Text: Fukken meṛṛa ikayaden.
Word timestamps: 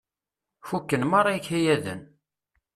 Fukken 0.67 1.03
meṛṛa 1.07 1.31
ikayaden. 1.39 2.01